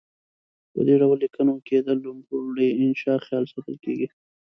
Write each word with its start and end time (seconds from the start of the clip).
په 0.73 0.79
دې 0.87 0.95
ډول 1.01 1.17
لیکنو 1.23 1.55
کې 1.67 1.77
د 1.79 1.89
لوړې 2.01 2.69
انشاء 2.83 3.19
خیال 3.25 3.45
ساتل 3.53 3.75
کیږي. 3.85 4.07